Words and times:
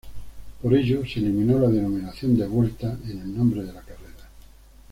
Por 0.63 0.73
ello 0.73 1.05
se 1.05 1.19
eliminó 1.19 1.59
la 1.59 1.69
denominación 1.69 2.35
de 2.35 2.47
"Vuelta" 2.47 2.97
en 3.05 3.19
el 3.21 3.37
nombre 3.37 3.61
de 3.63 3.71
la 3.71 3.81
carrera. 3.81 4.27